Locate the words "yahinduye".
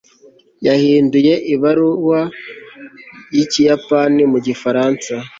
0.65-1.33